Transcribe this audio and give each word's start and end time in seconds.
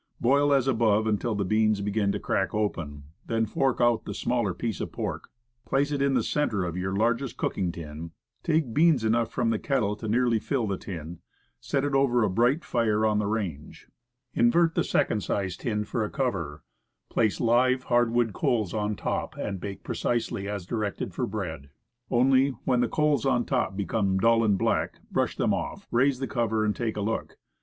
Boil 0.19 0.51
as 0.51 0.67
above, 0.67 1.05
until 1.05 1.35
the 1.35 1.45
beans 1.45 1.79
begin 1.79 2.11
to 2.11 2.19
crack 2.19 2.55
open; 2.55 3.03
then 3.27 3.45
fork 3.45 3.79
out 3.79 4.03
the 4.05 4.13
Baked 4.13 4.25
Beans, 4.25 4.25
163 4.25 4.25
Smaller 4.25 4.53
piece 4.55 4.81
of 4.81 4.91
pork, 4.91 5.29
place 5.63 5.91
it 5.91 6.01
in 6.01 6.15
the 6.15 6.23
center 6.23 6.65
of 6.65 6.75
your 6.75 6.95
largest 6.95 7.37
cooking 7.37 7.71
tin, 7.71 8.09
take 8.41 8.73
beans 8.73 9.03
enough 9.03 9.29
from 9.29 9.51
the 9.51 9.59
ket 9.59 9.77
tle 9.77 9.95
to 9.95 10.07
nearly 10.07 10.39
fill 10.39 10.65
the 10.65 10.79
tin, 10.79 11.19
set 11.59 11.85
it 11.85 11.93
over 11.93 12.23
a 12.23 12.31
bright 12.31 12.65
fire 12.65 13.05
on 13.05 13.19
the 13.19 13.27
range, 13.27 13.89
invert 14.33 14.73
the 14.73 14.83
second 14.83 15.21
sized 15.21 15.61
tin 15.61 15.83
for 15.85 16.03
a 16.03 16.09
cover, 16.09 16.63
place 17.11 17.39
live, 17.39 17.83
hard 17.83 18.11
wood 18.11 18.33
coals 18.33 18.73
on 18.73 18.95
top, 18.95 19.37
and 19.37 19.59
bake 19.61 19.83
precisely 19.83 20.49
as 20.49 20.65
directed 20.65 21.13
for 21.13 21.27
bread 21.27 21.69
only, 22.09 22.49
when 22.65 22.81
the 22.81 22.89
coals 22.89 23.23
on 23.23 23.45
top 23.45 23.77
become 23.77 24.17
dull 24.17 24.43
and 24.43 24.57
black, 24.57 24.97
brush 25.11 25.35
them 25.37 25.53
off, 25.53 25.87
raise 25.91 26.17
the 26.17 26.25
cover, 26.25 26.65
and 26.65 26.75
take 26.75 26.97
a 26.97 27.01
look. 27.01 27.37